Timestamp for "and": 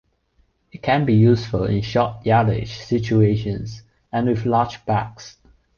4.11-4.27